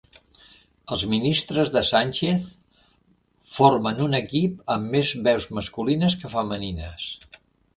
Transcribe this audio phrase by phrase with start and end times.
[0.95, 2.47] Els ministres de Sánchez
[3.57, 7.07] formen un equip amb més veus masculines que femenines.